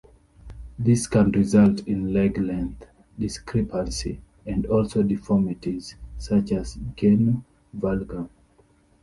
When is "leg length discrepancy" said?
2.11-4.19